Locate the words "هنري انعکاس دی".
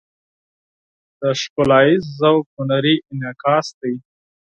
2.55-3.93